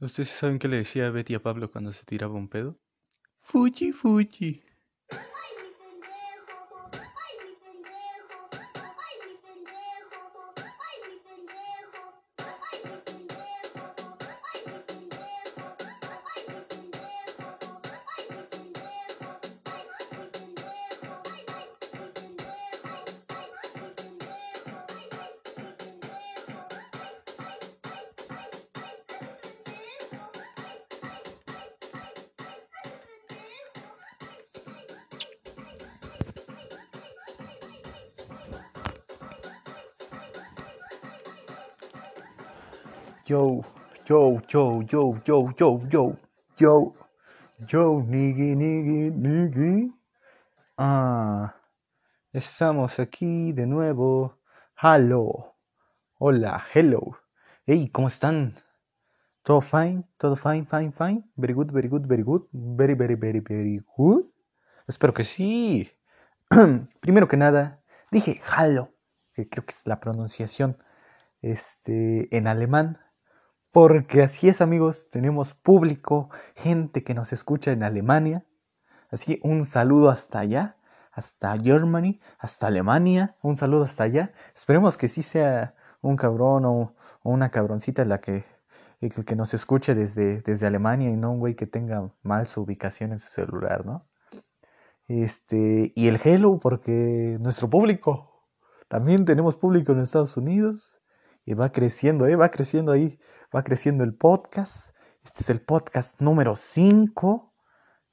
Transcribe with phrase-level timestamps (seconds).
[0.00, 2.78] ¿Ustedes saben qué le decía Betty a Pablo cuando se tiraba un pedo?
[3.40, 4.62] Fuchi, fuchi.
[44.86, 46.16] yo, yo, yo, yo,
[46.56, 46.94] yo,
[47.66, 49.92] yo, niggi, niggi, niggi.
[50.78, 51.54] Ah,
[52.32, 54.38] estamos aquí de nuevo.
[54.80, 55.56] Hello,
[56.18, 57.18] hola, hello.
[57.66, 58.54] Hey, ¿cómo están?
[59.42, 60.04] ¿Todo fine?
[60.18, 61.24] ¿Todo fine, fine, fine?
[61.36, 62.42] Very good, very good, very good.
[62.52, 64.26] Very, very, very, very good.
[64.86, 65.90] Espero que sí.
[67.00, 68.92] Primero que nada, dije hello,
[69.32, 70.76] que creo que es la pronunciación
[71.42, 73.00] este, en alemán
[73.76, 78.42] porque así es amigos, tenemos público, gente que nos escucha en Alemania.
[79.10, 80.78] Así un saludo hasta allá,
[81.12, 84.32] hasta Germany, hasta Alemania, un saludo hasta allá.
[84.54, 88.46] Esperemos que sí sea un cabrón o, una cabroncita la que,
[89.02, 92.62] el que nos escuche desde, desde Alemania y no un güey que tenga mal su
[92.62, 94.06] ubicación en su celular, ¿no?
[95.06, 98.42] Este, y el Hello, porque nuestro público,
[98.88, 100.95] también tenemos público en Estados Unidos,
[101.46, 102.34] y va creciendo, ¿eh?
[102.34, 103.18] va creciendo ahí,
[103.54, 104.94] va creciendo el podcast.
[105.22, 107.54] Este es el podcast número 5.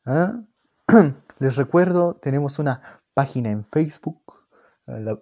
[0.05, 0.43] ¿ah?
[1.39, 4.21] Les recuerdo, tenemos una página en Facebook.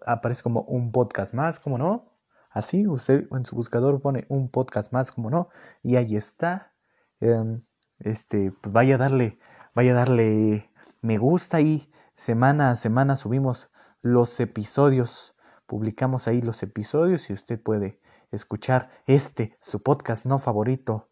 [0.06, 2.12] Aparece como un podcast más, como no.
[2.50, 5.48] Así, usted en su buscador pone un podcast más, como no.
[5.82, 6.74] Y ahí está.
[7.22, 7.62] Em,
[8.00, 9.40] este, pues vaya a darle,
[9.74, 10.70] vaya a darle
[11.02, 13.72] me gusta y semana a semana subimos
[14.02, 15.34] los episodios
[15.72, 18.01] publicamos ahí los episodios y usted puede
[18.32, 21.10] escuchar este, su podcast no favorito.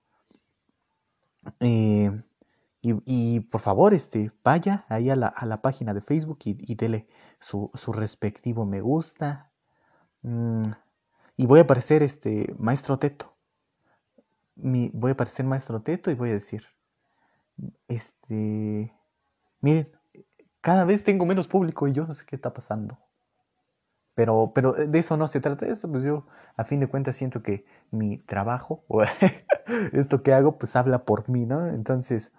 [1.59, 2.21] Eh,
[2.81, 6.75] y, por favor, este, vaya ahí a la, a la página de Facebook y, y
[6.75, 7.07] dele
[7.39, 9.51] su, su, respectivo me gusta.
[10.21, 10.71] Mm,
[11.35, 13.35] y voy a aparecer este maestro Teto.
[14.55, 16.63] Mi, voy a aparecer maestro Teto y voy a decir,
[17.87, 18.93] este,
[19.61, 19.89] miren,
[20.61, 22.97] cada vez tengo menos público y yo no sé qué está pasando.
[24.15, 26.25] Pero, pero de eso no se trata eso, pues yo
[26.57, 29.01] a fin de cuentas siento que mi trabajo o
[29.93, 31.67] esto que hago pues habla por mí, ¿no?
[31.67, 32.33] Entonces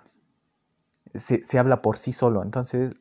[1.15, 2.95] se, se habla por sí solo, entonces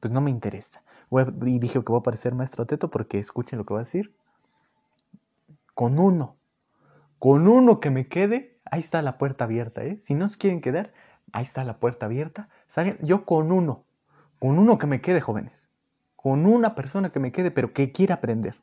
[0.00, 0.82] pues no me interesa.
[1.10, 4.14] y dije que voy a aparecer maestro Teto porque escuchen lo que voy a decir.
[5.74, 6.36] Con uno,
[7.18, 9.98] con uno que me quede, ahí está la puerta abierta, ¿eh?
[10.00, 10.92] Si no se quieren quedar,
[11.32, 12.48] ahí está la puerta abierta.
[12.66, 12.98] ¿Saben?
[13.02, 13.84] Yo con uno,
[14.38, 15.68] con uno que me quede, jóvenes
[16.24, 18.54] con una persona que me quede, pero que quiera aprender.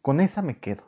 [0.00, 0.84] Con esa me quedo.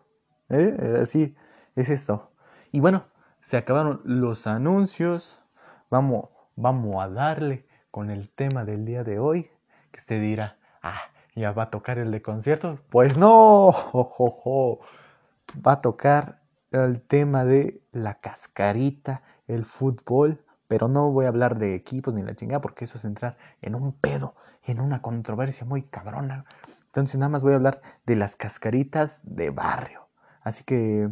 [0.48, 1.00] ¿eh?
[1.02, 1.36] Así
[1.76, 2.32] es esto.
[2.72, 3.04] Y bueno,
[3.42, 5.42] se acabaron los anuncios.
[5.90, 9.50] Vamos, vamos a darle con el tema del día de hoy.
[9.90, 11.02] Que usted dirá, ah,
[11.36, 12.80] ya va a tocar el de conciertos.
[12.88, 13.74] Pues no,
[15.66, 16.40] va a tocar
[16.70, 20.42] el tema de la cascarita, el fútbol.
[20.70, 23.74] Pero no voy a hablar de equipos ni la chingada porque eso es entrar en
[23.74, 26.44] un pedo en una controversia muy cabrona.
[26.86, 30.06] Entonces nada más voy a hablar de las cascaritas de barrio.
[30.42, 31.08] Así que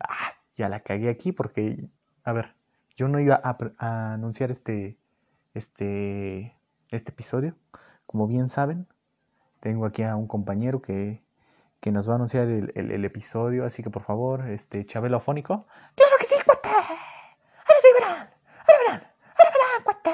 [0.00, 1.88] ah, ya la cagué aquí porque,
[2.24, 2.56] a ver,
[2.96, 4.98] yo no iba a, anunciar este,
[5.54, 6.56] este,
[6.90, 7.54] este episodio.
[8.06, 8.88] Como bien saben,
[9.60, 11.22] tengo aquí a un compañero que,
[11.80, 13.64] que nos va a anunciar el, el, episodio.
[13.64, 15.66] Así que por favor, este Chabelo Afónico.
[15.94, 16.68] ¡Claro que sí, cuate!
[16.68, 18.30] Ahora sí verán,
[18.66, 20.10] ahora verán, cuate.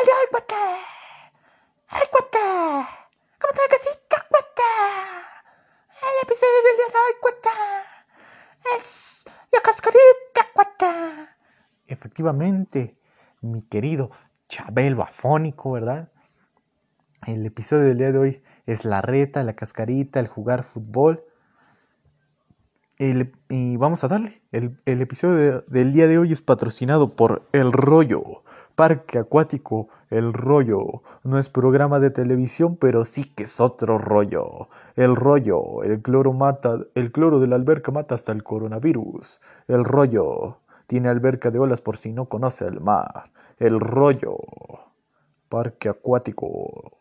[0.00, 0.54] De hoy, cuate.
[1.88, 2.38] ¡Ay, cuate!
[3.38, 4.62] ¿Cómo está la casita, cuate?
[6.00, 7.14] El episodio del día de hoy.
[8.76, 11.28] Es la cascarita, cuate.
[11.86, 12.96] Efectivamente,
[13.42, 14.10] mi querido
[14.48, 16.10] Chabelo afónico, ¿verdad?
[17.26, 21.26] El episodio del día de hoy es la reta, la cascarita, el jugar fútbol.
[22.96, 24.40] El, y vamos a darle.
[24.50, 28.44] El, el episodio del día de hoy es patrocinado por El Rollo
[28.74, 31.02] Parque Acuático El Rollo.
[31.24, 34.68] No es programa de televisión, pero sí que es otro rollo.
[34.96, 39.40] El rollo, el cloro mata, el cloro de la alberca mata hasta el coronavirus.
[39.68, 43.30] El rollo, tiene alberca de olas por si no conoce el mar.
[43.58, 44.38] El rollo,
[45.48, 46.98] parque acuático.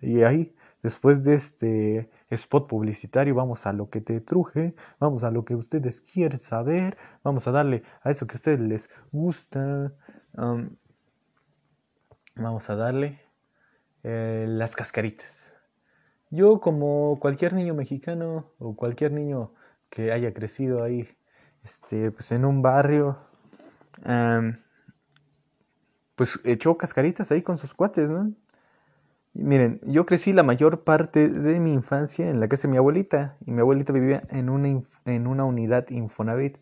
[0.00, 5.30] Y ahí después de este spot publicitario, vamos a lo que te truje, vamos a
[5.30, 9.92] lo que ustedes quieren saber, vamos a darle a eso que a ustedes les gusta.
[12.36, 13.20] Vamos a darle
[14.02, 15.54] eh, las cascaritas.
[16.30, 19.52] Yo como cualquier niño mexicano o cualquier niño
[19.88, 21.08] que haya crecido ahí
[21.64, 23.18] este, pues en un barrio,
[26.14, 28.32] pues echó cascaritas ahí con sus cuates, ¿no?
[29.32, 33.36] Miren, yo crecí la mayor parte de mi infancia en la casa de mi abuelita
[33.46, 36.58] y mi abuelita vivía en una, en una unidad Infonavit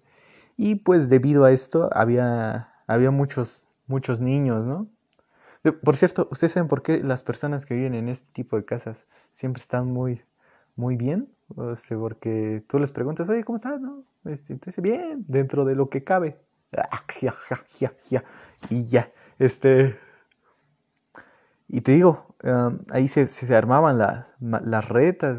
[0.56, 4.88] y pues debido a esto había, había muchos, muchos niños, ¿no?
[5.82, 9.06] Por cierto, ¿ustedes saben por qué las personas que viven en este tipo de casas
[9.32, 10.23] siempre están muy,
[10.76, 11.29] muy bien?
[11.55, 13.81] O sea, porque tú les preguntas, oye, ¿cómo estás?
[13.81, 14.05] No?
[14.25, 16.38] Este, bien, dentro de lo que cabe.
[16.76, 17.05] Ah,
[18.70, 19.99] y ya, este...
[21.70, 22.35] Y te digo,
[22.90, 25.38] ahí se, se, armaban las retas.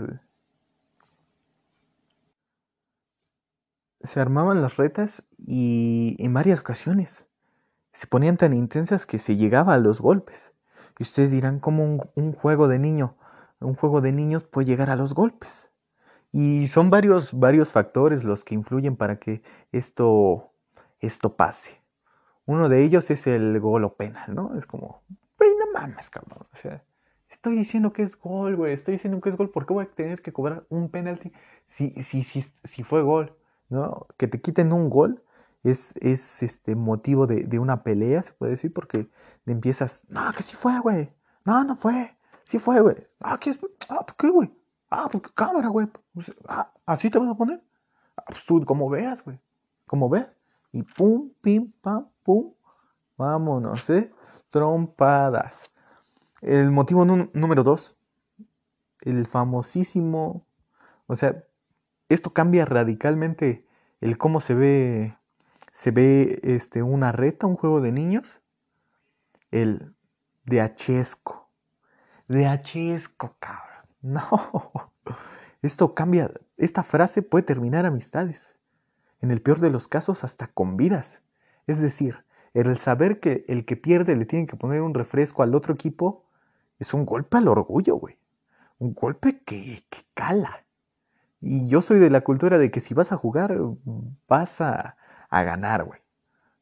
[4.02, 7.26] Se armaban las retas y en varias ocasiones
[7.94, 10.54] se ponían tan intensas que se llegaba a los golpes.
[10.98, 13.16] Y ustedes dirán, ¿cómo un, juego de niño,
[13.60, 15.72] un juego de niños puede llegar a los golpes?
[16.32, 19.42] Y son varios, varios factores los que influyen para que
[19.72, 20.52] esto,
[21.00, 21.82] esto pase.
[22.46, 24.58] Uno de ellos es el gol o penal, ¿no?
[24.58, 25.04] Es como,
[25.40, 26.46] no mames, cabrón.
[26.54, 26.84] O sea,
[27.30, 28.74] Estoy diciendo que es gol, güey.
[28.74, 29.50] Estoy diciendo que es gol.
[29.50, 31.32] ¿Por qué voy a tener que cobrar un penalti
[31.66, 33.36] si, si, si, si fue gol?
[33.70, 34.08] ¿no?
[34.18, 35.24] Que te quiten un gol
[35.64, 39.10] es, es este motivo de, de, una pelea, se puede decir, porque
[39.46, 41.12] empiezas, no, que sí fue, güey.
[41.46, 42.16] No, no fue.
[42.44, 42.96] Sí fue, güey.
[43.20, 43.60] Ah, ¿qué es?
[43.90, 44.52] Ah, ¿por qué, güey?
[44.90, 45.88] Ah, pues cámara, güey.
[46.14, 47.62] Pues, ah, ¿Así te vas a poner?
[48.18, 49.40] Ah, pues tú, como veas, güey.
[49.86, 50.38] Como ves.
[50.72, 52.54] Y pum, pim, pam, pum.
[53.18, 54.12] Vámonos, ¿eh?
[54.50, 55.70] Trompadas.
[56.42, 57.98] El motivo número dos,
[59.02, 60.46] el famosísimo,
[61.08, 61.44] o sea,
[62.08, 63.66] esto cambia radicalmente
[64.00, 65.18] el cómo se ve,
[65.80, 68.42] se ve este, una reta, un juego de niños,
[69.50, 69.96] el
[70.44, 71.50] de achesco,
[72.28, 74.92] de achesco, cabrón, no,
[75.62, 78.58] esto cambia, esta frase puede terminar amistades,
[79.22, 81.22] en el peor de los casos hasta con vidas,
[81.66, 85.56] es decir, el saber que el que pierde le tiene que poner un refresco al
[85.56, 86.26] otro equipo,
[86.78, 88.18] es un golpe al orgullo, güey.
[88.80, 90.66] Un golpe que, que cala.
[91.40, 93.58] Y yo soy de la cultura de que si vas a jugar,
[94.28, 94.98] vas a,
[95.30, 96.00] a ganar, güey.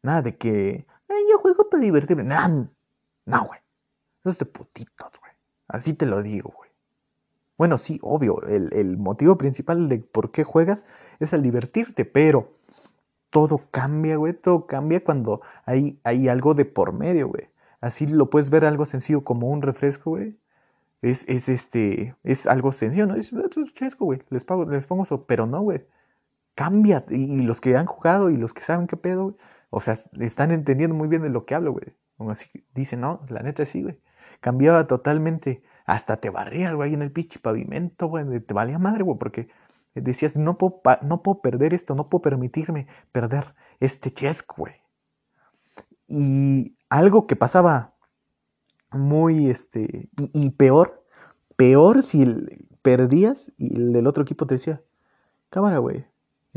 [0.03, 0.85] Nada de que,
[1.29, 2.23] yo juego para divertirme.
[2.23, 2.69] No,
[3.25, 3.59] no, güey.
[4.21, 5.31] Eso es de putitos, güey.
[5.67, 6.69] Así te lo digo, güey.
[7.57, 10.85] Bueno, sí, obvio, el, el, motivo principal de por qué juegas
[11.19, 12.53] es el divertirte, pero
[13.31, 17.49] todo cambia, güey, todo cambia cuando hay, hay algo de por medio, güey.
[17.81, 20.37] Así lo puedes ver algo sencillo como un refresco, güey.
[21.01, 23.15] Es, es este, es algo sencillo, ¿no?
[23.15, 24.21] Es, es chesco, güey.
[24.29, 25.85] Les, pago, les pongo eso, pero no, güey.
[26.57, 27.06] Cambia.
[27.09, 29.36] Y, los que han jugado y los que saben qué pedo, güey.
[29.69, 31.95] O sea, están entendiendo muy bien de lo que hablo, güey.
[32.18, 34.01] Como así dicen, no, la neta sí, güey.
[34.39, 35.62] Cambiaba totalmente.
[35.86, 38.39] Hasta te barrías, güey, en el pinche pavimento, güey.
[38.39, 39.50] Te valía madre, güey, porque
[39.94, 44.74] decías, no puedo, no puedo perder esto, no puedo permitirme perder este chesco, güey.
[46.07, 47.94] Y algo que pasaba
[48.92, 51.06] muy, este, y, peor,
[51.56, 52.25] peor si
[52.81, 54.81] perdías y el del otro equipo te decía,
[55.51, 56.06] cámara, güey,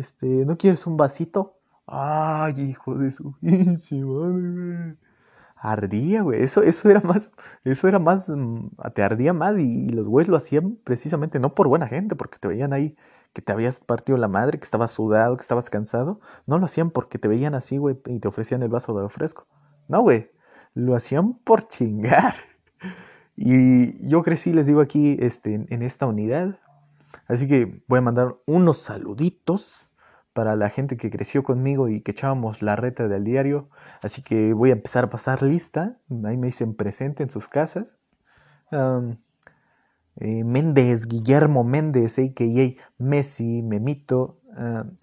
[0.01, 1.59] este, ¿no quieres un vasito?
[1.87, 4.97] Ay, hijo de su pinche madre,
[5.57, 6.43] Ardía, güey.
[6.43, 7.33] Eso, eso era más,
[7.65, 11.69] eso era más, mm, te ardía más y, los güeyes lo hacían precisamente no por
[11.69, 12.97] buena gente, porque te veían ahí
[13.35, 16.21] que te habías partido la madre, que estabas sudado, que estabas cansado.
[16.47, 19.47] No lo hacían porque te veían así, güey, y te ofrecían el vaso de fresco.
[19.89, 20.31] No, güey.
[20.75, 22.35] Lo hacían por chingar.
[23.43, 26.59] Y yo crecí, les digo aquí, este, en esta unidad.
[27.27, 29.89] Así que voy a mandar unos saluditos
[30.41, 33.69] para la gente que creció conmigo y que echábamos la reta del diario.
[34.01, 35.99] Así que voy a empezar a pasar lista.
[36.25, 37.99] Ahí me dicen presente en sus casas.
[40.17, 42.83] Eh, Méndez, Guillermo Méndez, a.k.a.
[42.97, 44.39] Messi, Memito,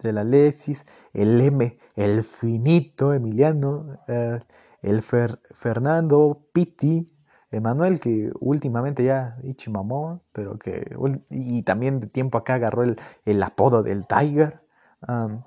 [0.02, 4.40] de la Alexis, el M, el finito Emiliano, uh,
[4.82, 7.14] el Fernando Pitti,
[7.52, 10.96] Emanuel, que últimamente ya Ichimamón, pero que
[11.30, 14.60] y también de tiempo acá agarró el, el apodo del Tiger,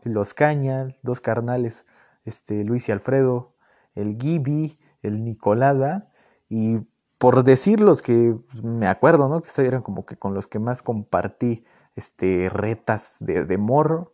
[0.04, 1.86] los Cañas, dos carnales,
[2.26, 3.54] este, Luis y Alfredo,
[3.96, 6.04] el Gibi, el Nicolás,
[6.50, 6.80] y
[7.18, 9.42] por decir los que me acuerdo, ¿no?
[9.42, 11.66] Que eran como que con los que más compartí
[11.96, 14.14] este, retas de, de morro.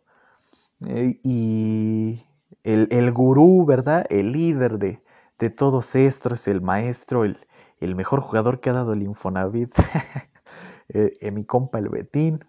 [0.86, 2.26] Eh, y
[2.64, 4.06] el, el, gurú, ¿verdad?
[4.10, 5.02] El líder de,
[5.38, 7.38] de todos estos, el maestro, el,
[7.80, 9.74] el mejor jugador que ha dado el Infonavit,
[10.88, 12.44] eh, eh, mi compa el Betín,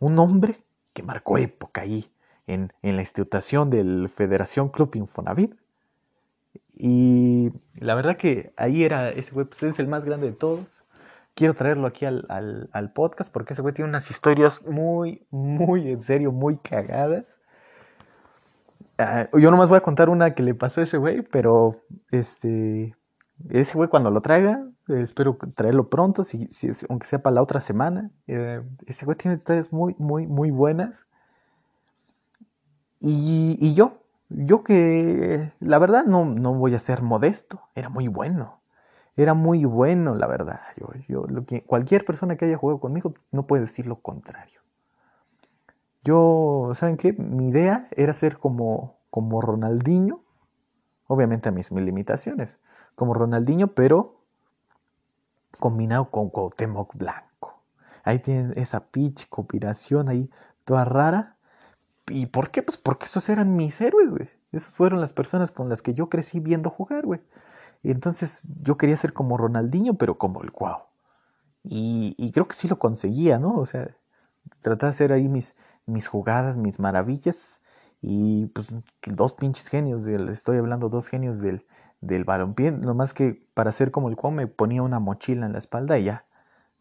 [0.00, 2.10] un hombre que marcó época ahí
[2.46, 5.54] en, en la institución del Federación Club Infonavit.
[6.74, 10.82] Y la verdad que ahí era, ese güey pues es el más grande de todos.
[11.34, 12.26] Quiero traerlo aquí al,
[12.72, 17.40] al, podcast porque ese güey tiene unas historias muy, muy, en serio, muy cagadas.
[18.98, 21.80] Ah, yo nomás voy a contar una que le pasó a ese güey, pero
[22.10, 22.94] este,
[23.50, 27.42] ese güey cuando lo traiga, eh, espero traerlo pronto, si, si, aunque sea para la
[27.42, 28.10] otra semana.
[28.26, 31.06] Eh, ese güey tiene historias muy, muy, muy buenas.
[33.00, 38.08] Y, y yo, yo que la verdad no, no voy a ser modesto, era muy
[38.08, 38.60] bueno.
[39.16, 40.60] Era muy bueno, la verdad.
[40.76, 44.60] Yo, yo, lo que, cualquier persona que haya jugado conmigo no puede decir lo contrario.
[46.02, 47.12] Yo, ¿saben qué?
[47.12, 50.22] Mi idea era ser como, como Ronaldinho,
[51.06, 52.58] obviamente a mis, mis limitaciones,
[53.02, 54.20] como Ronaldinho, pero
[55.58, 57.60] combinado con Cuauhtémoc Blanco.
[58.04, 60.30] Ahí tienen esa pitch, combinación ahí
[60.64, 61.36] toda rara.
[62.06, 62.62] ¿Y por qué?
[62.62, 64.28] Pues porque esos eran mis héroes, güey.
[64.52, 67.20] Esas fueron las personas con las que yo crecí viendo jugar, güey.
[67.82, 70.82] Y entonces yo quería ser como Ronaldinho, pero como el Cuau.
[71.64, 73.56] Y, y creo que sí lo conseguía, ¿no?
[73.56, 73.96] O sea,
[74.60, 75.56] tratar de hacer ahí mis,
[75.86, 77.62] mis jugadas, mis maravillas.
[78.00, 78.72] Y pues
[79.08, 81.66] dos pinches genios, del, estoy hablando dos genios del,
[82.02, 82.70] del balompié.
[82.72, 86.04] Nomás que para ser como el cual me ponía una mochila en la espalda y
[86.04, 86.26] ya.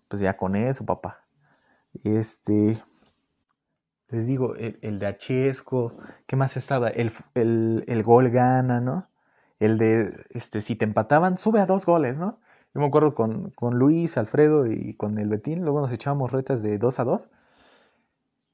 [0.09, 1.25] Pues ya con eso, papá.
[2.03, 2.83] Este.
[4.09, 5.93] Les digo, el, el de Achesco.
[6.27, 6.89] ¿Qué más estaba?
[6.89, 9.07] El, el, el gol gana, ¿no?
[9.59, 12.39] El de, este, si te empataban, sube a dos goles, ¿no?
[12.73, 16.63] Yo me acuerdo con, con Luis, Alfredo y con el Betín, luego nos echábamos retas
[16.63, 17.29] de dos a dos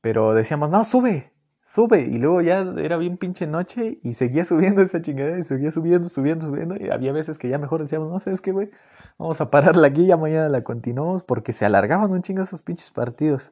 [0.01, 1.33] pero decíamos, no, sube,
[1.67, 2.01] sube.
[2.03, 6.09] Y luego ya era bien pinche noche y seguía subiendo esa chingada y seguía subiendo,
[6.09, 6.75] subiendo, subiendo.
[6.77, 8.69] Y había veces que ya mejor decíamos, no, ¿sabes qué, güey?
[9.17, 12.91] Vamos a pararla aquí, ya mañana la continuamos porque se alargaban un chingo esos pinches
[12.91, 13.51] partidos.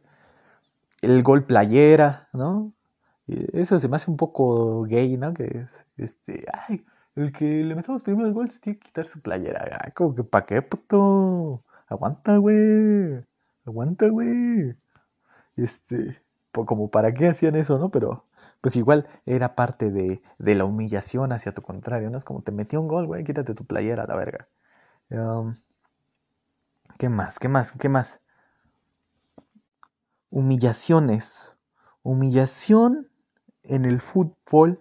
[1.01, 2.74] El gol playera, ¿no?
[3.27, 5.34] Eso se me hace un poco gay, ¿no?
[5.34, 9.07] Que es, este, ay, el que le metamos primero el gol se tiene que quitar
[9.07, 9.79] su playera.
[9.84, 11.63] Ay, como que pa' qué, puto.
[11.88, 13.24] Aguanta, güey.
[13.65, 14.75] Aguanta, güey.
[15.57, 16.25] Este,
[16.63, 17.91] como para qué hacían eso, ¿no?
[17.91, 18.25] Pero
[18.62, 22.17] pues igual era parte de, de, la humillación hacia tu contrario, ¿no?
[22.17, 24.47] Es como te metió un gol, güey, quítate tu playera la verga.
[25.09, 25.55] Um,
[26.97, 27.39] ¿Qué más?
[27.39, 27.71] ¿Qué más?
[27.74, 28.21] ¿Qué más?
[30.29, 31.53] Humillaciones.
[32.03, 33.09] Humillación
[33.63, 34.79] en el fútbol,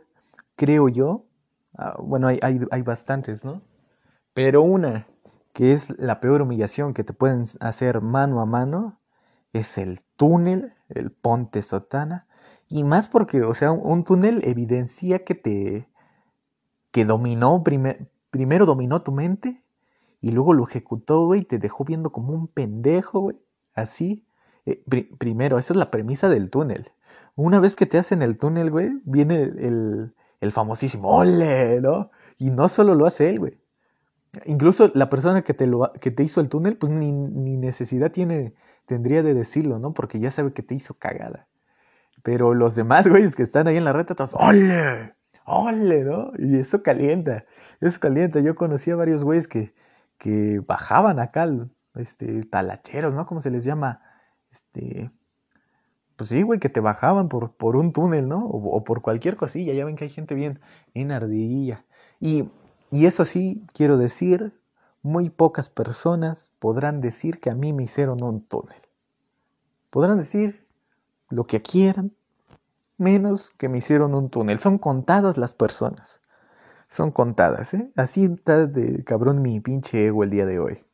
[0.56, 1.26] creo yo.
[1.72, 3.62] Uh, bueno, hay, hay, hay bastantes, ¿no?
[4.34, 5.06] Pero una
[5.52, 8.98] que es la peor humillación que te pueden hacer mano a mano
[9.54, 12.26] es el túnel, el ponte sotana,
[12.68, 15.88] y más porque, o sea, un, túnel evidencia que te,
[16.90, 17.62] que dominó,
[18.30, 19.62] primero dominó tu mente,
[20.20, 23.36] y luego lo ejecutó, güey, y te dejó viendo como un pendejo, güey,
[23.74, 24.26] así.
[24.66, 24.82] Eh,
[25.18, 26.90] primero, esa es la premisa del túnel.
[27.36, 32.10] Una vez que te hacen el túnel, güey, viene el, el famosísimo ole, ¿no?
[32.38, 33.60] Y no solo lo hace él, güey.
[34.46, 38.12] Incluso la persona que te, lo, que te hizo el túnel, pues ni, ni, necesidad
[38.12, 38.54] tiene,
[38.86, 39.92] tendría de decirlo, ¿no?
[39.94, 41.48] Porque ya sabe que te hizo cagada.
[42.22, 45.14] Pero los demás güeyes que están ahí en la reta, todos, ¡ole!
[45.46, 46.04] ¡ole!
[46.04, 46.32] ¿no?
[46.38, 47.44] Y eso calienta,
[47.80, 48.40] eso calienta.
[48.40, 49.74] Yo conocí a varios güeyes que,
[50.18, 51.48] que bajaban acá,
[51.94, 53.26] este, talacheros, ¿no?
[53.26, 54.00] ¿Cómo se les llama?
[54.50, 55.10] Este,
[56.16, 58.46] pues sí, güey, que te bajaban por, por un túnel, ¿no?
[58.46, 59.72] O, por cualquier cosilla.
[59.74, 60.60] Ya ven que hay gente bien,
[60.94, 61.84] bien ardilla.
[62.20, 62.48] Y
[62.94, 64.56] y eso sí, quiero decir,
[65.02, 68.80] muy pocas personas podrán decir que a mí me hicieron un túnel.
[69.90, 70.64] Podrán decir
[71.28, 72.12] lo que quieran,
[72.96, 74.60] menos que me hicieron un túnel.
[74.60, 76.20] Son contadas las personas.
[76.88, 77.90] Son contadas, ¿eh?
[77.96, 80.84] Así está de cabrón mi pinche ego el día de hoy.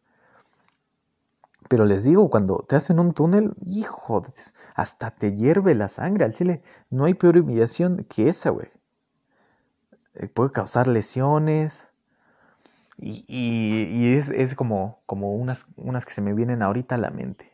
[1.69, 4.23] Pero les digo, cuando te hacen un túnel, hijo,
[4.75, 6.63] hasta te hierve la sangre al chile.
[6.89, 8.69] No hay peor humillación que esa, güey.
[10.15, 11.90] Eh, puede causar lesiones,
[13.03, 17.51] y, es, es, como, como unas, unas que se me vienen ahorita a la mente.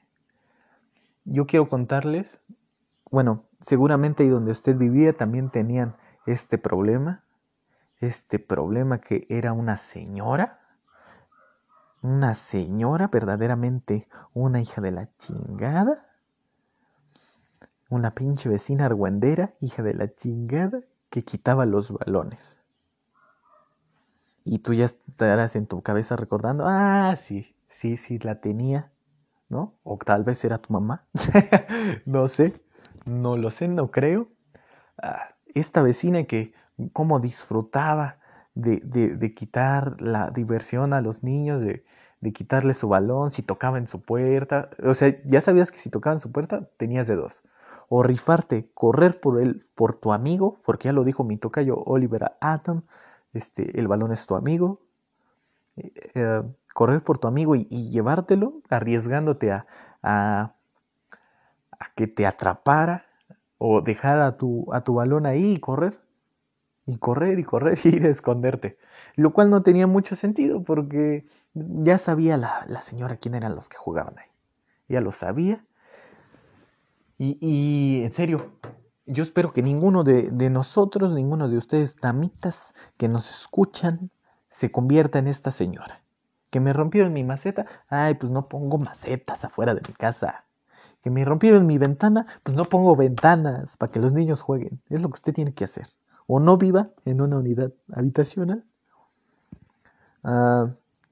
[1.24, 2.26] Yo quiero contarles,
[3.10, 7.22] bueno, seguramente ahí donde usted vivía también tenían este problema,
[8.00, 10.60] este problema que era una señora,
[12.02, 16.06] una señora verdaderamente una hija de la chingada,
[17.88, 22.60] una pinche vecina argüendera, hija de la chingada, que quitaba los balones.
[24.46, 28.92] Y tú ya estarás en tu cabeza recordando, ah, sí, sí, sí, la tenía,
[29.48, 29.74] ¿no?
[29.82, 31.04] O tal vez era tu mamá,
[32.06, 32.54] no sé,
[33.04, 34.28] no lo sé, no creo.
[35.02, 36.54] Ah, esta vecina que
[36.92, 38.18] cómo disfrutaba
[38.54, 41.84] de, de, quitar la diversión a los niños, de,
[42.20, 44.70] de quitarle su balón, si tocaba en su puerta.
[44.84, 47.42] O sea, ya sabías que si tocaba en su puerta, tenías de dos.
[47.88, 52.36] O rifarte, correr por él, por tu amigo, porque ya lo dijo mi tocayo Oliver
[52.40, 52.82] Atom,
[53.36, 54.80] este, el balón es tu amigo.
[55.76, 56.42] Eh, eh,
[56.74, 59.66] correr por tu amigo y, llevártelo, arriesgándote a,
[60.02, 60.54] a,
[61.94, 63.06] que te atrapara
[63.58, 65.98] o dejar a tu, a tu balón ahí y correr.
[66.86, 68.78] Y correr y correr y ir a esconderte.
[69.16, 73.68] Lo cual no tenía mucho sentido porque ya sabía la, la señora quién eran los
[73.68, 74.28] que jugaban ahí.
[74.88, 75.64] Ya lo sabía.
[77.18, 78.52] Y, y en serio,
[79.06, 84.10] yo espero que ninguno de, de, nosotros, ninguno de ustedes, damitas que nos escuchan,
[84.50, 86.02] se convierta en esta señora
[86.50, 90.44] que me rompieron mi maceta, ay, pues no pongo macetas afuera de mi casa.
[91.02, 94.80] Que me rompieron mi ventana, pues no pongo ventanas para que los niños jueguen.
[94.88, 95.88] Es lo que usted tiene que hacer.
[96.26, 98.64] O no viva en una unidad habitacional.
[100.24, 100.70] Ah,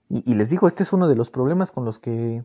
[0.08, 2.44] y, y les digo, este es uno de los problemas con los que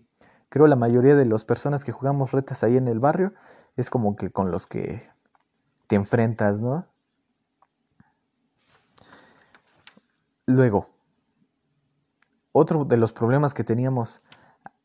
[0.50, 3.34] creo la mayoría de las personas que jugamos retas ahí en el barrio
[3.78, 5.08] es como que con los que
[5.90, 6.86] te enfrentas, ¿no?
[10.46, 10.88] Luego,
[12.52, 14.22] otro de los problemas que teníamos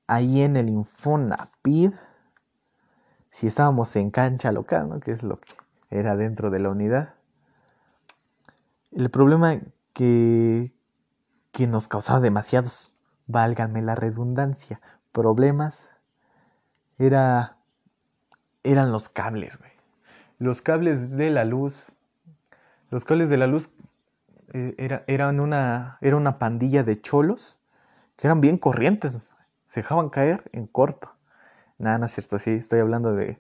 [0.07, 1.93] ahí en el Infonapid,
[3.29, 5.01] si estábamos en cancha local, ¿no?
[5.01, 5.53] que es lo que
[5.91, 7.13] era dentro de la unidad,
[8.91, 9.61] el problema
[9.93, 10.73] que,
[11.53, 12.95] que nos causaba demasiados,
[13.27, 14.81] válganme la redundancia,
[15.13, 15.91] problemas,
[16.97, 17.59] era,
[18.63, 19.59] eran los cables,
[20.39, 21.85] Los cables de la luz,
[22.91, 23.71] los cables de la luz
[24.53, 27.59] eh, era, eran una, era una pandilla de cholos
[28.17, 29.31] que eran bien corrientes,
[29.67, 31.13] se dejaban caer en corto.
[31.79, 33.39] Nada, no es cierto, sí, estoy hablando de,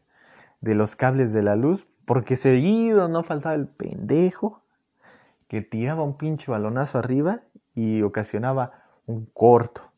[0.60, 4.62] de los cables de la luz, porque seguido no faltaba el pendejo
[5.48, 7.42] que tiraba un pinche balonazo arriba
[7.74, 8.72] y ocasionaba
[9.06, 9.93] un corto.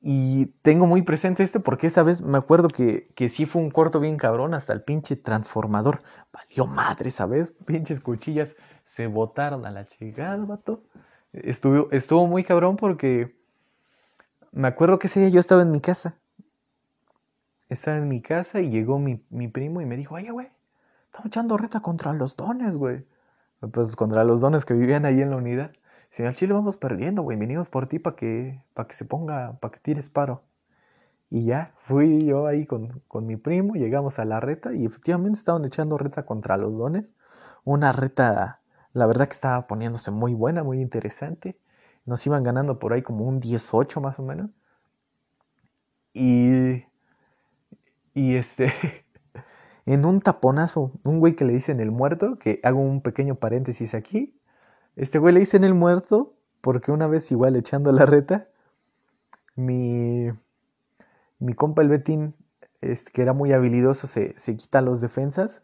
[0.00, 3.70] Y tengo muy presente este porque esa vez me acuerdo que, que sí fue un
[3.70, 6.02] corto bien cabrón, hasta el pinche transformador.
[6.32, 7.50] Valió madre, ¿sabes?
[7.66, 10.82] Pinches cuchillas se botaron a la chingada, vato.
[11.32, 13.36] Estuvo, estuvo muy cabrón porque
[14.52, 16.16] me acuerdo que ese día yo estaba en mi casa.
[17.68, 20.48] Estaba en mi casa y llegó mi, mi primo y me dijo, oye, güey,
[21.06, 23.04] estamos echando reta contra los dones, güey.
[23.72, 25.72] Pues contra los dones que vivían ahí en la unidad.
[26.10, 29.80] Si chile vamos perdiendo, güey, venimos por ti para que, que se ponga, para que
[29.80, 30.42] tires paro.
[31.30, 35.38] Y ya, fui yo ahí con, con, mi primo, llegamos a la reta y efectivamente
[35.38, 37.14] estaban echando reta contra los dones.
[37.64, 38.60] Una reta
[38.92, 41.58] la verdad que estaba poniéndose muy buena, muy interesante.
[42.06, 44.50] Nos iban ganando por ahí como un 18 más o menos.
[46.14, 46.84] Y,
[48.14, 48.72] y este,
[49.86, 53.94] en un taponazo, un güey que le dicen el muerto, que hago un pequeño paréntesis
[53.94, 54.37] aquí.
[54.98, 58.48] Este güey le dicen el muerto porque una vez igual echando la reta,
[59.54, 60.28] mi,
[61.38, 62.34] mi compa el Betín,
[62.80, 65.62] este, que era muy habilidoso, se, se quita los defensas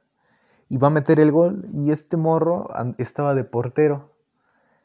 [0.69, 4.13] y va a meter el gol y este morro estaba de portero.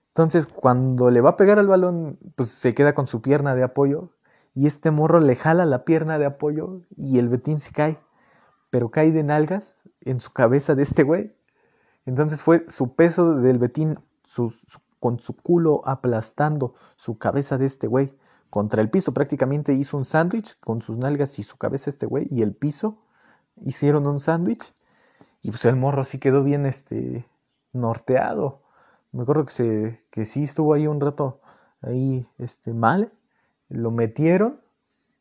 [0.08, 3.62] Entonces cuando le va a pegar al balón, pues se queda con su pierna de
[3.62, 4.10] apoyo
[4.56, 8.00] y este morro le jala la pierna de apoyo y el Betín se cae,
[8.72, 11.36] pero cae de nalgas en su cabeza de este güey.
[12.08, 14.00] Entonces fue su peso del Betín
[15.00, 18.14] con su culo aplastando su cabeza de este güey
[18.50, 19.14] contra el piso.
[19.14, 22.98] Prácticamente hizo un sándwich con sus nalgas y su cabeza este güey y el piso
[23.62, 24.74] hicieron un sándwich
[25.42, 27.26] y pues el morro sí quedó bien este,
[27.74, 28.62] norteado.
[29.12, 31.40] Me acuerdo que, se, que sí estuvo ahí un rato
[31.82, 33.12] ahí este, mal.
[33.70, 34.62] Lo metieron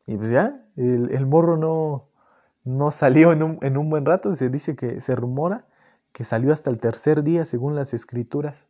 [0.05, 2.07] y pues ya, el, el morro no,
[2.63, 4.33] no salió en un, en un, buen rato.
[4.33, 5.65] Se dice que se rumora
[6.11, 8.65] que salió hasta el tercer día según las escrituras.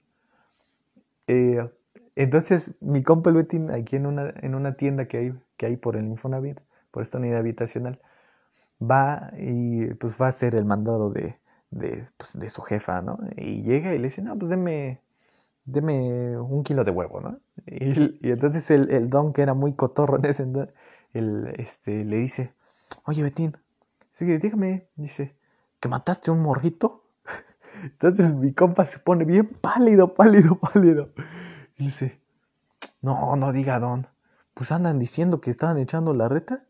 [1.30, 1.70] Eh,
[2.16, 3.38] entonces mi compa el
[3.72, 7.20] aquí en una, en una tienda que hay, que hay por el Infonavit, por esta
[7.20, 8.02] unidad habitacional,
[8.82, 11.38] va y pues va a hacer el mandado de,
[11.70, 13.20] de, pues, de su jefa, ¿no?
[13.38, 15.02] Y llega y le dice, no, pues deme,
[15.66, 17.40] deme un kilo de huevo, ¿no?
[17.68, 20.48] Y, entonces el, el, don, que era muy cotorro en ese
[21.14, 22.54] el, este, le dice,
[23.06, 23.56] oye Betín,
[24.12, 25.36] sigue, dígame, dice,
[25.80, 27.04] ¿que mataste un morrito?
[27.84, 31.10] Entonces mi compa se pone bien pálido, pálido, pálido.
[31.78, 32.20] Y dice,
[33.02, 34.08] no, no diga don,
[34.54, 36.64] pues andan diciendo que estaban echando la reta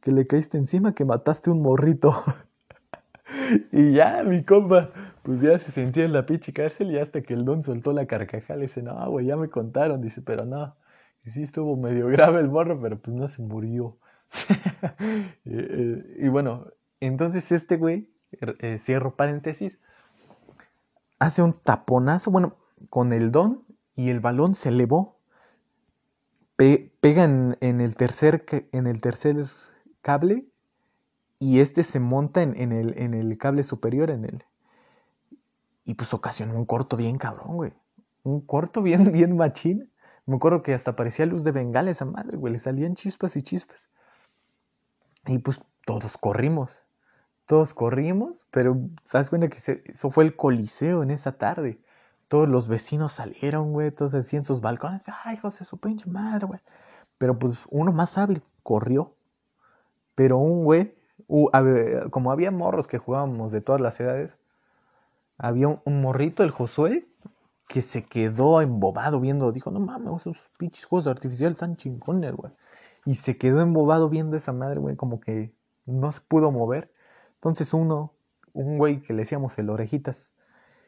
[0.00, 2.22] que le caíste encima que mataste un morrito.
[3.72, 4.90] y ya, mi compa,
[5.22, 8.06] pues ya se sentía en la pinche cárcel y hasta que el don soltó la
[8.06, 10.76] carcajada le dice, no, güey, ya me contaron, dice, pero no,
[11.24, 13.98] y sí estuvo medio grave el morro, pero pues no se murió.
[15.48, 16.66] Eh, y, bueno,
[17.00, 19.78] entonces este güey, eh, cierro paréntesis,
[21.18, 22.56] hace un taponazo, bueno,
[22.90, 25.18] con el don y el balón se elevó
[26.56, 29.36] pe- pega en, el tercer, en el tercer
[30.02, 30.46] cable
[31.38, 34.44] y este se monta en, en el, en el cable superior, en el...
[35.84, 37.72] Y pues ocasionó un corto bien cabrón, güey.
[38.24, 39.90] Un corto bien, bien machín.
[40.26, 42.52] Me acuerdo que hasta parecía luz de bengala esa madre, güey.
[42.52, 43.88] Le salían chispas y chispas.
[45.26, 46.82] Y pues todos corrimos.
[47.46, 51.78] Todos corrimos, pero ¿sabes cuenta que eso fue el coliseo en esa tarde?
[52.28, 55.06] Todos los vecinos salieron, güey, todos así en sus balcones.
[55.24, 56.60] Ay, José, su pinche madre, güey.
[57.18, 59.14] Pero pues uno más hábil corrió.
[60.16, 60.94] Pero un güey,
[62.10, 64.38] como había morros que jugábamos de todas las edades,
[65.38, 67.06] había un, un morrito, el Josué,
[67.68, 72.52] que se quedó embobado viendo, dijo, no mames, esos pinches juegos artificiales tan chingones, güey.
[73.04, 75.54] Y se quedó embobado viendo esa madre, güey, como que
[75.84, 76.92] no se pudo mover.
[77.36, 78.14] Entonces uno,
[78.52, 80.34] un güey que le decíamos el orejitas,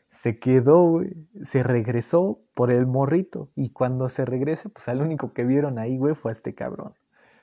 [0.08, 3.50] se quedó, güey, se regresó por el morrito.
[3.54, 6.94] Y cuando se regrese, pues al único que vieron ahí, güey, fue a este cabrón.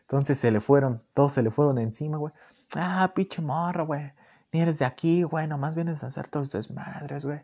[0.02, 2.34] Entonces se le fueron, todos se le fueron encima, güey.
[2.76, 4.12] Ah, pinche morro, güey.
[4.52, 7.42] Ni eres de aquí, güey, nomás vienes a hacer todos estos madres, güey.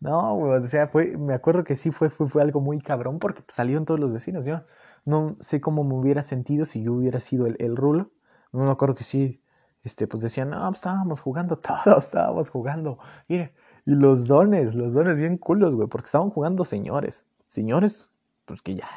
[0.00, 3.18] No, güey, o sea, fue, me acuerdo que sí fue, fue, fue algo muy cabrón
[3.18, 4.44] porque salieron todos los vecinos.
[4.44, 4.62] Yo
[5.04, 8.10] no sé cómo me hubiera sentido si yo hubiera sido el, el rulo.
[8.52, 9.42] No me acuerdo que sí,
[9.82, 12.98] este, pues decían, no, pues, estábamos jugando todos, estábamos jugando.
[13.28, 13.54] Mire,
[13.86, 17.24] y los dones, los dones bien culos, güey, porque estaban jugando señores.
[17.48, 18.10] Señores,
[18.44, 18.88] pues que ya,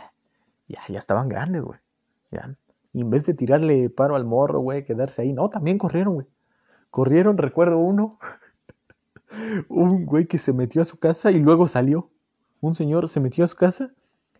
[0.67, 1.79] ya, ya estaban grandes, güey.
[2.31, 2.55] Ya.
[2.91, 6.27] Y en vez de tirarle paro al morro, güey, quedarse ahí, no, también corrieron, güey.
[6.91, 8.19] Corrieron, recuerdo uno,
[9.69, 12.11] un güey que se metió a su casa y luego salió.
[12.61, 13.91] Un señor se metió a su casa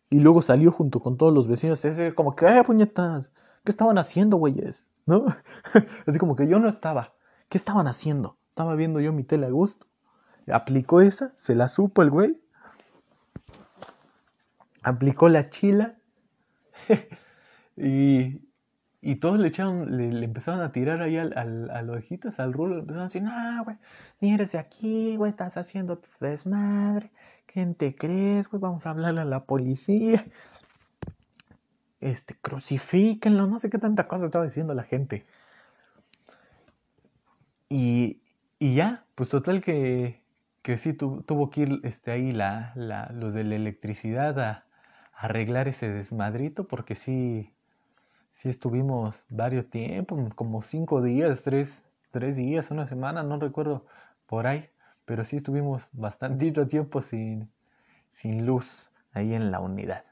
[0.09, 1.83] y luego salió junto con todos los vecinos.
[1.83, 3.31] Ese, como que, ¡eh, puñetas!
[3.63, 4.89] ¿Qué estaban haciendo, güeyes?
[5.05, 5.25] ¿No?
[6.07, 7.13] Así como que yo no estaba.
[7.49, 8.37] ¿Qué estaban haciendo?
[8.49, 9.87] Estaba viendo yo mi tele a gusto.
[10.51, 12.41] Aplicó esa, se la supo el güey.
[14.81, 15.95] Aplicó la chila.
[17.77, 18.41] y,
[19.01, 22.53] y todos le echaron, le, empezaron a tirar ahí al, al, a los ojitos, al
[22.53, 22.75] rulo.
[22.75, 23.77] Le empezaron a decir, no, güey,
[24.19, 27.11] ni eres de aquí, güey, estás haciendo desmadre.
[27.45, 28.61] ¿Quién te crees, güey?
[28.61, 30.25] Vamos a hablarle a la policía.
[32.03, 35.25] Este, crucifíquenlo, no sé qué tanta cosa estaba diciendo la gente.
[37.69, 38.21] Y,
[38.59, 40.21] y ya, pues total que,
[40.61, 44.65] que sí tu, tuvo que ir este, ahí la, la, los de la electricidad a,
[45.13, 47.49] arreglar ese desmadrito, porque sí,
[48.33, 53.85] sí estuvimos varios tiempos, como cinco días, tres, tres días, una semana, no recuerdo
[54.27, 54.69] por ahí,
[55.05, 57.49] pero sí estuvimos bastantito tiempo sin,
[58.09, 60.03] sin luz ahí en la unidad.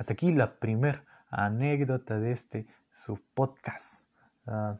[0.00, 4.08] Hasta aquí la primer anécdota de este su podcast.
[4.46, 4.78] Uh,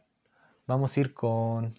[0.66, 1.74] vamos a ir con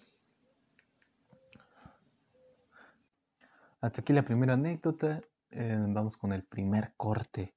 [3.80, 5.22] Hasta aquí la primera anécdota.
[5.50, 7.52] Eh, vamos con el primer corte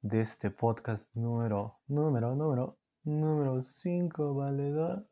[0.00, 5.06] de este podcast número, número, número, número 5, valedor.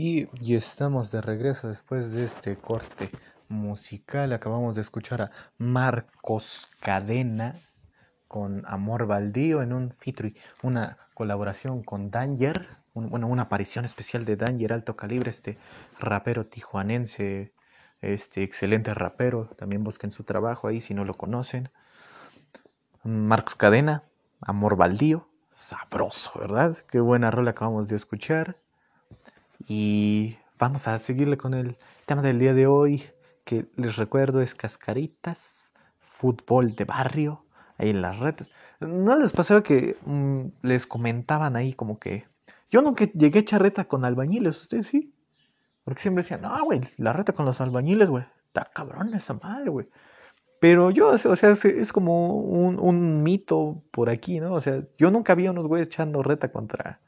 [0.00, 3.10] Y, estamos de regreso después de este corte
[3.48, 4.32] musical.
[4.32, 7.56] Acabamos de escuchar a Marcos Cadena
[8.28, 14.36] con Amor Baldío en un featuring, una colaboración con Danger, bueno, una aparición especial de
[14.36, 15.58] Danger Alto Calibre, este
[15.98, 17.52] rapero tijuanense,
[18.00, 19.46] este excelente rapero.
[19.56, 21.70] También busquen su trabajo ahí si no lo conocen.
[23.02, 24.04] Marcos Cadena,
[24.42, 26.76] Amor Baldío, sabroso, ¿verdad?
[26.88, 28.58] Qué buena rola acabamos de escuchar.
[29.66, 33.04] Y vamos a seguirle con el tema del día de hoy,
[33.44, 37.44] que les recuerdo es cascaritas, fútbol de barrio,
[37.76, 38.50] ahí en las redes.
[38.80, 42.26] ¿No les pasaba que mm, les comentaban ahí como que
[42.70, 45.14] yo nunca llegué a echar reta con albañiles, ustedes sí?
[45.84, 49.70] Porque siempre decían, no, güey, la reta con los albañiles, güey, está cabrón esa madre,
[49.70, 49.88] güey.
[50.60, 54.54] Pero yo, o sea, es, es como un, un mito por aquí, ¿no?
[54.54, 57.00] O sea, yo nunca vi a unos güeyes echando reta contra,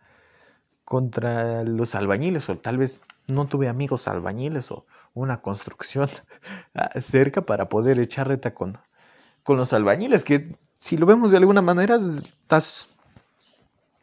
[0.91, 6.09] contra los albañiles, o tal vez no tuve amigos albañiles o una construcción
[7.01, 8.77] cerca para poder echar reta con,
[9.45, 12.89] con los albañiles, que si lo vemos de alguna manera, estás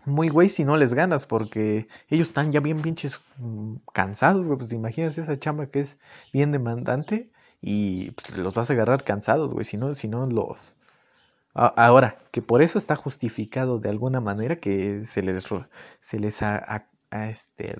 [0.05, 4.57] muy güey si no les ganas, porque ellos están ya bien pinches mm, cansados, güey.
[4.57, 5.97] Pues imagínense esa chamba que es
[6.31, 7.29] bien demandante
[7.61, 9.65] y pues, los vas a agarrar cansados, güey.
[9.65, 10.76] Si no, si no los.
[11.57, 15.47] Ahora, que por eso está justificado de alguna manera que se les
[16.01, 16.41] se les
[17.09, 17.75] este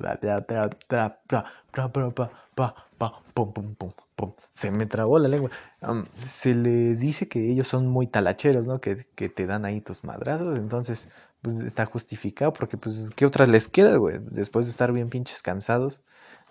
[4.52, 5.52] se me trabó la lengua.
[6.26, 8.82] Se les dice que ellos son muy talacheros, ¿no?
[8.82, 11.08] Que, que te dan ahí tus madrazos, entonces
[11.44, 15.44] pues está justificado porque pues qué otras les queda, güey, después de estar bien pinches
[15.44, 16.02] cansados,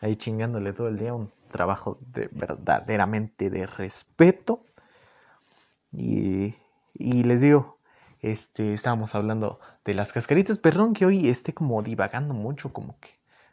[0.00, 4.62] ahí chingándole todo el día un trabajo de verdaderamente de respeto.
[5.92, 6.54] Y,
[6.98, 7.80] y les digo,
[8.20, 13.10] este, estábamos hablando de las cascaritas, perdón que hoy esté como divagando mucho, como que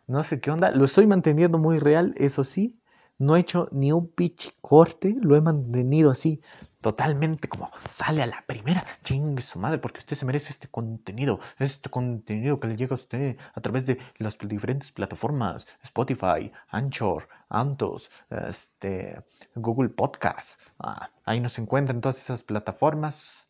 [0.08, 2.79] no sé qué onda, lo estoy manteniendo muy real, eso sí,
[3.25, 6.41] no he hecho ni un pitch corte, lo he mantenido así,
[6.81, 11.39] totalmente como sale a la primera, chingue su madre, porque usted se merece este contenido,
[11.59, 17.27] este contenido que le llega a usted a través de las diferentes plataformas, Spotify, Anchor,
[17.49, 19.23] Antos, este,
[19.55, 23.47] Google Podcast, ah, ahí nos encuentran todas esas plataformas,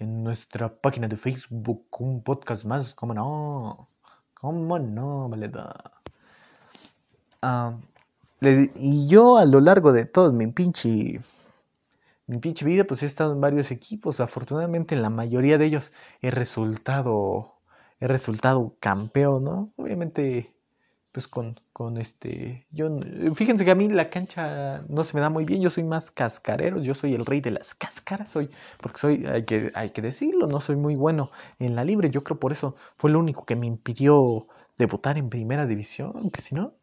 [0.00, 3.88] en nuestra página de Facebook, un podcast más, cómo no,
[4.34, 5.92] cómo no, valedad.
[7.42, 7.76] Ah,
[8.42, 11.20] y yo a lo largo de todo mi pinche
[12.30, 14.20] mi pinche vida, pues he estado en varios equipos.
[14.20, 17.56] Afortunadamente, en la mayoría de ellos he resultado,
[17.98, 19.72] he resultado campeón, ¿no?
[19.76, 20.54] Obviamente,
[21.12, 22.88] pues con, con este, yo,
[23.34, 25.60] fíjense que a mí la cancha no se me da muy bien.
[25.60, 28.50] Yo soy más cascarero, yo soy el rey de las cáscaras, soy,
[28.80, 32.10] porque soy, hay que, hay que decirlo, no soy muy bueno en la libre.
[32.10, 34.46] Yo creo por eso fue lo único que me impidió
[34.78, 36.74] debutar en primera división, que si no,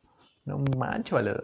[0.48, 1.36] no manches, vale,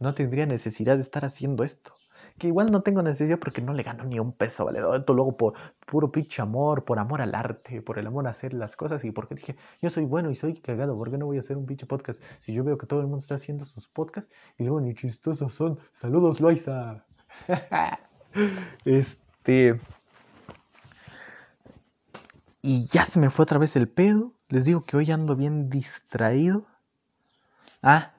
[0.00, 1.94] no tendría necesidad de estar haciendo esto.
[2.38, 4.80] Que igual no tengo necesidad porque no le gano ni un peso, ¿vale?
[4.96, 5.54] Esto luego por
[5.86, 9.12] puro pinche amor, por amor al arte, por el amor a hacer las cosas y
[9.12, 11.66] porque dije, yo soy bueno y soy cagado, ¿por qué no voy a hacer un
[11.66, 12.20] pinche podcast?
[12.40, 15.54] Si yo veo que todo el mundo está haciendo sus podcasts y luego ni chistosos
[15.54, 15.78] son.
[15.92, 17.04] Saludos, Loisa.
[18.84, 19.78] este.
[22.62, 24.32] Y ya se me fue otra vez el pedo.
[24.48, 26.66] Les digo que hoy ando bien distraído.
[27.82, 28.12] Ah,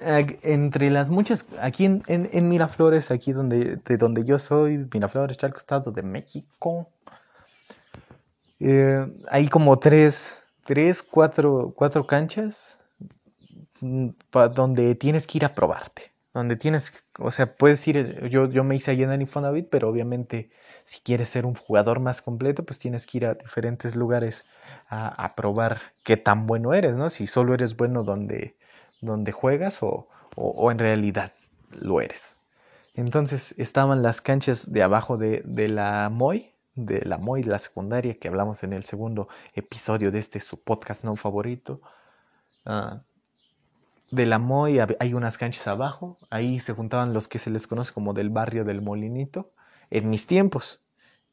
[0.00, 5.58] entre las muchas, aquí en, en, Miraflores, aquí donde, de donde yo soy, Miraflores, Chalco,
[5.58, 6.88] Estado de México,
[8.60, 12.78] eh, hay como tres, tres, cuatro, cuatro canchas
[13.80, 14.08] mm,
[14.54, 16.12] donde tienes que ir a probarte.
[16.34, 19.88] Donde tienes, o sea, puedes ir, yo, yo me hice allá en el Infonavit, pero
[19.88, 20.50] obviamente
[20.84, 24.44] si quieres ser un jugador más completo, pues tienes que ir a diferentes lugares
[24.88, 27.10] a, a probar qué tan bueno eres, ¿no?
[27.10, 28.56] Si solo eres bueno donde,
[29.00, 31.32] donde juegas o, o, en realidad
[31.70, 32.36] lo eres.
[32.94, 38.18] Entonces estaban las canchas de abajo de, de la MOI, de la MOI, la secundaria,
[38.18, 41.80] que hablamos en el segundo episodio de este su podcast no favorito.
[42.64, 43.02] Ah,
[44.10, 47.92] de la MOI hay unas canchas abajo, ahí se juntaban los que se les conoce
[47.92, 49.52] como del barrio del Molinito,
[49.90, 50.80] en mis tiempos,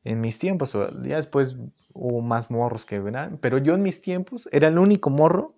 [0.03, 1.55] en mis tiempos, ya después
[1.93, 5.53] hubo más morros que verán, pero yo en mis tiempos era el único morro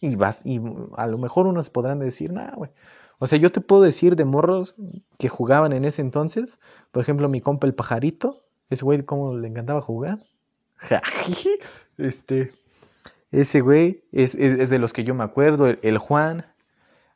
[0.00, 0.60] y vas, y
[0.96, 2.70] a lo mejor unos podrán decir, nah, güey.
[3.18, 4.74] O sea, yo te puedo decir de morros
[5.18, 6.58] que jugaban en ese entonces,
[6.90, 10.18] por ejemplo, mi compa el pajarito, ese güey cómo le encantaba jugar.
[11.98, 12.52] este,
[13.30, 16.46] ese güey es, es- es de los que yo me acuerdo, el, el Juan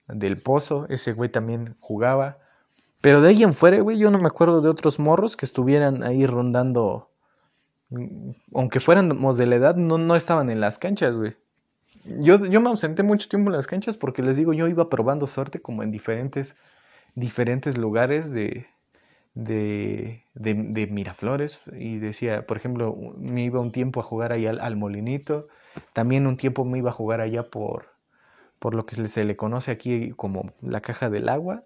[0.07, 2.39] del Pozo, ese güey también jugaba.
[3.01, 6.03] Pero de ahí en fuera, güey, yo no me acuerdo de otros morros que estuvieran
[6.03, 7.11] ahí rondando.
[7.91, 11.37] mm, Aunque fuéramos de la edad, no, no estaban en las canchas, güey.
[12.21, 15.27] Yo, yo me ausenté mucho tiempo en las canchas porque les digo, yo iba probando
[15.27, 16.57] suerte como en diferentes,
[17.15, 18.67] diferentes lugares de,
[19.35, 24.47] de, de, de Miraflores y decía, por ejemplo, me iba un tiempo a jugar ahí
[24.47, 25.49] al, al Molinito,
[25.95, 27.87] también un tiempo me iba a jugar allá por,
[28.59, 31.65] por lo que se le- se le conoce aquí como la caja del agua,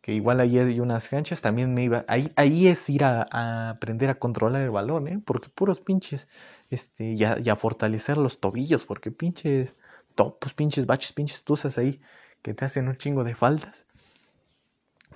[0.00, 4.10] que igual ahí hay unas canchas, también me iba, ahí, ahí es ir a, aprender
[4.10, 5.20] a controlar el balón, ¿eh?
[5.24, 6.28] porque puros pinches,
[6.70, 9.76] este, y a, fortalecer los tobillos, porque pinches
[10.14, 12.00] topos, pinches baches, pinches tuzas ahí
[12.42, 13.86] que te hacen un chingo de faltas.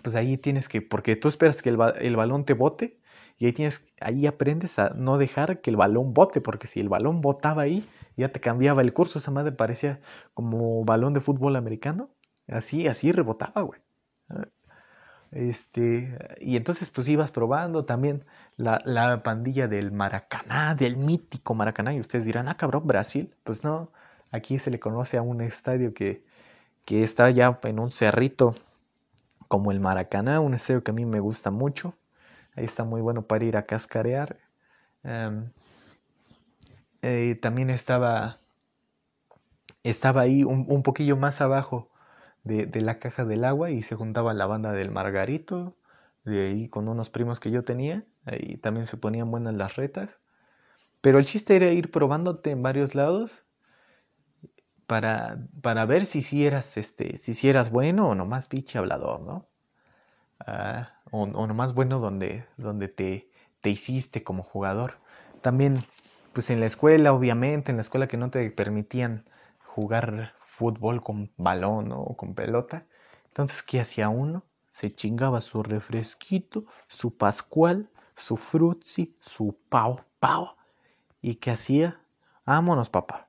[0.03, 2.99] Pues ahí tienes que, porque tú esperas que el, el balón te bote
[3.38, 6.88] y ahí tienes, ahí aprendes a no dejar que el balón bote, porque si el
[6.88, 7.85] balón botaba ahí,
[8.16, 10.01] ya te cambiaba el curso, esa madre parecía
[10.35, 12.11] como balón de fútbol americano,
[12.49, 13.81] así, así rebotaba, güey.
[15.33, 18.25] Este, y entonces pues ibas probando también
[18.57, 23.35] la, la pandilla del Maracaná, del mítico Maracaná, y ustedes dirán, ah, cabrón, Brasil.
[23.42, 23.90] Pues no,
[24.31, 26.23] aquí se le conoce a un estadio que,
[26.85, 28.55] que está ya en un cerrito
[29.49, 31.95] como el Maracaná, un estadio que a mí me gusta mucho.
[32.55, 34.38] Ahí está muy bueno para ir a cascarear.
[35.05, 35.51] Em,
[37.03, 38.38] eh, también estaba,
[39.83, 41.88] estaba ahí un, un poquillo más abajo
[42.45, 45.77] de, de la caja del agua y se juntaba la banda del Margarito,
[46.25, 50.21] de ahí con unos primos que yo tenía, ahí también se ponían buenas las retas.
[51.03, 53.45] Pero el chiste era ir probándote en varios lados
[54.87, 59.21] para, para ver si si eras, este, si si eras bueno o nomás pinche hablador,
[59.21, 59.49] ¿no?
[60.40, 63.31] Ah, o, o nomás bueno donde, donde te,
[63.61, 64.95] te hiciste como jugador.
[65.43, 65.85] También,
[66.33, 69.25] pues en la escuela, obviamente, en la escuela que no te permitían
[69.65, 72.87] jugar fútbol con balón o con pelota.
[73.27, 74.44] Entonces, ¿qué hacía uno?
[74.71, 80.50] Se chingaba su refresquito, su pascual, su frutzi, su pau pau.
[81.23, 82.00] ¿Y qué hacía?
[82.46, 83.29] Vámonos, papá.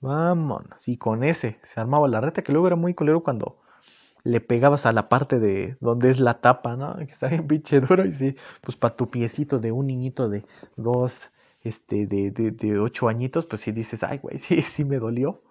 [0.00, 0.88] Vámonos.
[0.88, 3.58] Y con ese se armaba la reta, que luego era muy colero cuando
[4.24, 6.96] le pegabas a la parte de donde es la tapa, ¿no?
[6.98, 10.44] Que está bien pinche duro y sí, pues para tu piecito de un niñito de
[10.76, 11.30] dos,
[11.62, 15.42] este, de, de, de ocho añitos, pues sí dices, ay, güey, sí, sí me dolió.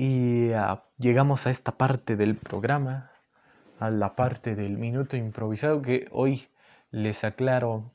[0.00, 3.10] Y ah, llegamos a esta parte del programa,
[3.80, 6.46] a la parte del minuto improvisado, que hoy
[6.92, 7.90] les aclaro,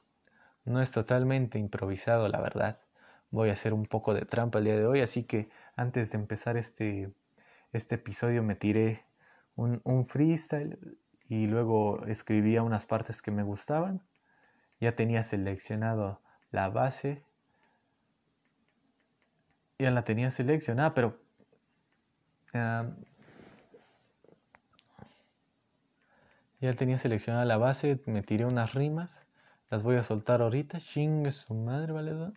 [0.66, 2.82] no es totalmente improvisado, la verdad.
[3.32, 6.18] Voy a hacer un poco de trampa el día de hoy, así que antes de
[6.18, 7.10] empezar este,
[7.72, 9.06] este episodio me tiré
[9.56, 10.98] un, un freestyle
[11.30, 14.02] y luego escribía unas partes que me gustaban.
[14.82, 16.20] Ya tenía seleccionado
[16.52, 17.24] la base.
[19.80, 21.23] Ya la tenía seleccionada, pero
[22.54, 22.86] ah,
[26.62, 28.00] ya tenía seleccionada la base.
[28.06, 29.26] Me tiré unas rimas.
[29.70, 30.80] Las voy a soltar ahorita.
[30.80, 32.32] Chingue su madre, ¿vale?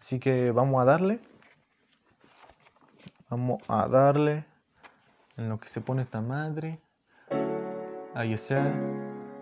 [0.00, 1.20] Así que vamos a darle.
[3.28, 4.44] Vamos a darle
[5.36, 6.78] en lo que se pone esta madre.
[8.14, 8.72] Ahí está.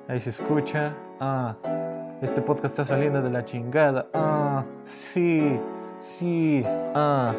[0.09, 0.97] Ahí se escucha.
[1.21, 1.57] Ah,
[2.21, 4.09] este podcast está saliendo de la chingada.
[4.15, 5.59] Ah, sí,
[5.99, 6.65] sí.
[6.95, 7.35] Ah,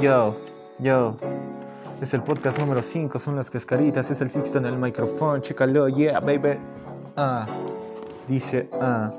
[0.00, 0.36] yo,
[0.82, 1.16] yo.
[2.00, 5.88] Es el podcast número 5, son las cascaritas, es el sexto en el micrófono, chécalo,
[5.88, 6.58] yeah, baby.
[7.16, 7.46] Ah,
[8.26, 9.12] dice, ah.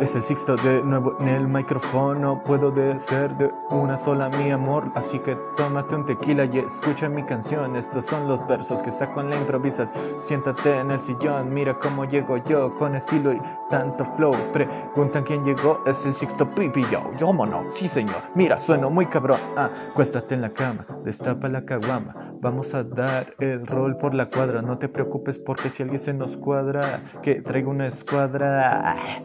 [0.00, 2.40] Es el sexto de nuevo en el micrófono.
[2.44, 4.92] Puedo ser de una sola mi amor.
[4.94, 7.74] Así que tómate un tequila y escucha mi canción.
[7.74, 9.92] Estos son los versos que saco en la improvisas.
[10.20, 14.34] Siéntate en el sillón, mira cómo llego yo con estilo y tanto flow.
[14.52, 17.10] Preguntan quién llegó, es el sexto pipi yo.
[17.18, 18.22] Yo mono, sí señor.
[18.34, 19.40] Mira, sueno muy cabrón.
[19.56, 22.27] Ah, cuéstate en la cama, destapa la caguama.
[22.40, 24.62] Vamos a dar el rol por la cuadra.
[24.62, 28.92] No te preocupes porque si alguien se nos cuadra, que traigo una escuadra.
[28.92, 29.22] Ah,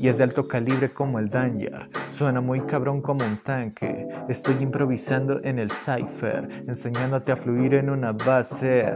[0.00, 1.88] y es de alto calibre como el Danger.
[2.12, 4.08] Suena muy cabrón como un tanque.
[4.28, 8.92] Estoy improvisando en el cipher, enseñándote a fluir en una base.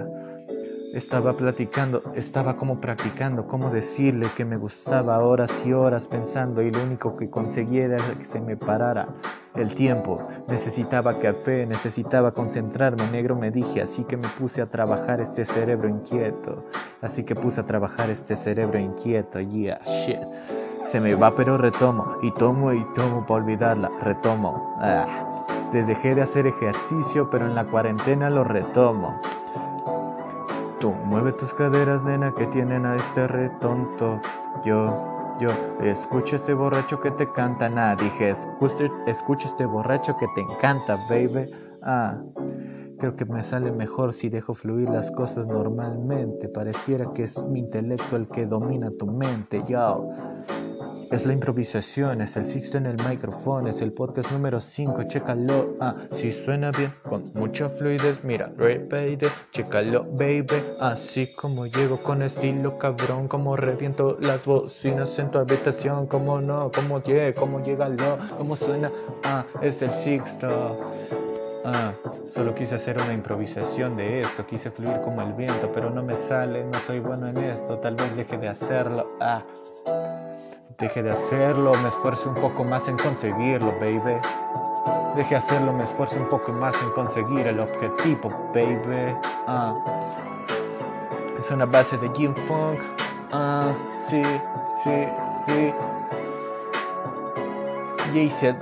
[0.95, 6.71] Estaba platicando, estaba como practicando, cómo decirle que me gustaba horas y horas pensando y
[6.71, 9.09] lo único que conseguía era que se me parara
[9.57, 10.25] el tiempo.
[10.47, 15.89] Necesitaba café, necesitaba concentrarme, negro me dije, así que me puse a trabajar este cerebro
[15.89, 16.65] inquieto.
[17.03, 20.21] Así que puse a trabajar este cerebro inquieto, yeah, shit.
[20.85, 24.77] Se me va pero retomo, y tomo y tomo para olvidarla, retomo.
[24.81, 25.45] Ah.
[25.73, 29.21] Dejé de hacer ejercicio, pero en la cuarentena lo retomo.
[30.91, 34.21] Mueve tus caderas, nena, que tienen a este retonto.
[34.65, 35.49] Yo, yo,
[35.83, 37.69] escucha este borracho que te canta.
[37.69, 41.51] Nah, dije, escucha, escucha este borracho que te encanta, baby.
[41.83, 42.19] Ah,
[42.99, 46.49] creo que me sale mejor si dejo fluir las cosas normalmente.
[46.49, 50.09] Pareciera que es mi intelecto el que domina tu mente, yo.
[51.15, 55.77] Es la improvisación, es el sixto en el micrófono, es el podcast número 5, chécalo.
[55.81, 60.61] Ah, si suena bien, con mucha fluidez, mira, repeat, chécalo, baby.
[60.81, 66.73] Así como llego con estilo cabrón, como reviento las bocinas en tu habitación, como no,
[66.73, 68.91] como llega, como llega lo, como suena.
[69.23, 70.77] Ah, es el sixto.
[71.65, 71.93] Ah,
[72.35, 76.17] solo quise hacer una improvisación de esto, quise fluir como el viento, pero no me
[76.17, 79.17] sale, no soy bueno en esto, tal vez deje de hacerlo.
[79.21, 79.45] Ah,
[80.79, 84.21] deje de hacerlo, me esfuerzo un poco más en conseguirlo, baby.
[85.17, 89.17] Deje de hacerlo, me esfuerzo un poco más en conseguir el objetivo, baby.
[89.47, 89.75] Ah,
[91.39, 92.81] es una base de Jim Funk.
[93.33, 93.73] Ah,
[94.09, 94.23] sí,
[94.83, 95.07] sí,
[95.47, 95.73] sí.
[98.13, 98.57] Jay-Z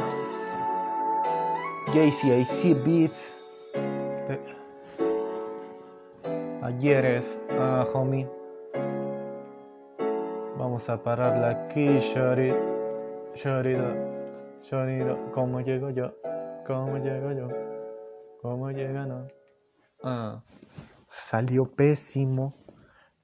[1.92, 3.28] JCIC Beats.
[6.62, 8.26] Ayeres, ah, homie.
[10.62, 12.50] Vamos a pararla aquí, shorty.
[13.34, 13.74] Shorty,
[14.62, 15.32] shorty.
[15.34, 16.14] ¿Cómo llego yo?
[16.64, 17.48] ¿Cómo llego yo?
[18.40, 19.26] ¿Cómo llega no?
[20.04, 20.44] Ah,
[21.10, 22.54] salió pésimo.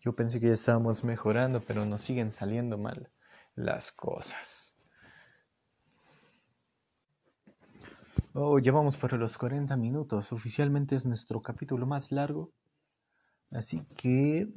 [0.01, 3.09] Yo pensé que ya estábamos mejorando, pero nos siguen saliendo mal
[3.55, 4.77] las cosas.
[8.33, 10.33] Oh, ya vamos para los 40 minutos.
[10.33, 12.51] Oficialmente es nuestro capítulo más largo.
[13.53, 14.49] Así que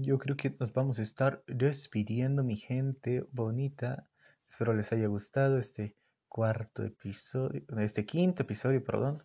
[0.00, 4.06] yo creo que nos vamos a estar despidiendo, mi gente bonita.
[4.48, 5.96] Espero les haya gustado este
[6.28, 9.22] cuarto episodio, este quinto episodio, perdón.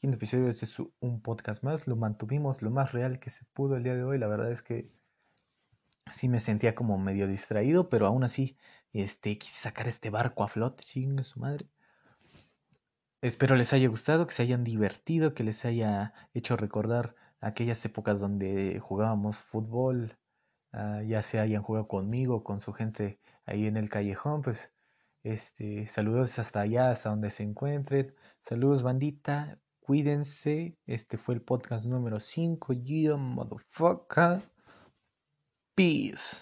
[0.00, 1.86] Quinto episodio, este es un podcast más.
[1.86, 4.18] Lo mantuvimos lo más real que se pudo el día de hoy.
[4.18, 4.90] La verdad es que
[6.12, 8.56] sí me sentía como medio distraído, pero aún así
[8.92, 11.66] este, quise sacar este barco a flote, chingue su madre.
[13.20, 18.20] Espero les haya gustado, que se hayan divertido, que les haya hecho recordar aquellas épocas
[18.20, 20.16] donde jugábamos fútbol,
[20.72, 24.70] uh, ya se hayan jugado conmigo, con su gente ahí en el callejón, pues
[25.22, 28.14] este, saludos hasta allá, hasta donde se encuentren.
[28.40, 30.78] Saludos bandita, cuídense.
[30.86, 34.42] Este fue el podcast número 5, yo motherfucker.
[35.74, 36.38] Peace.